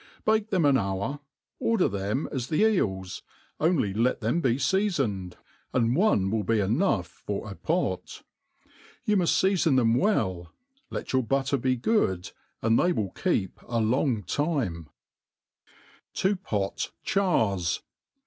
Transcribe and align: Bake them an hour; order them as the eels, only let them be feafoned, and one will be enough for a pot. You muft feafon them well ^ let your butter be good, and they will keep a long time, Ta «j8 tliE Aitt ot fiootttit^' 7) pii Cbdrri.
Bake 0.25 0.49
them 0.49 0.65
an 0.65 0.79
hour; 0.79 1.19
order 1.59 1.87
them 1.87 2.27
as 2.31 2.47
the 2.47 2.63
eels, 2.67 3.21
only 3.59 3.93
let 3.93 4.19
them 4.19 4.41
be 4.41 4.57
feafoned, 4.57 5.35
and 5.73 5.95
one 5.95 6.31
will 6.31 6.41
be 6.41 6.59
enough 6.59 7.05
for 7.05 7.47
a 7.47 7.53
pot. 7.53 8.23
You 9.05 9.15
muft 9.17 9.43
feafon 9.47 9.75
them 9.75 9.93
well 9.93 10.35
^ 10.49 10.49
let 10.89 11.13
your 11.13 11.21
butter 11.21 11.57
be 11.57 11.75
good, 11.75 12.31
and 12.63 12.79
they 12.79 12.91
will 12.91 13.11
keep 13.11 13.59
a 13.67 13.79
long 13.79 14.23
time, 14.23 14.89
Ta 16.15 16.29
«j8 16.29 16.31
tliE 16.31 16.31
Aitt 16.47 16.51
ot 16.51 16.75
fiootttit^' 16.75 16.81
7) 17.03 17.03
pii 17.05 17.05
Cbdrri. 17.05 17.81